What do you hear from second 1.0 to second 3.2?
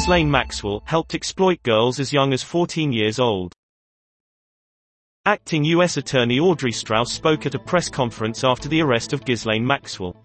exploit girls as young as 14 years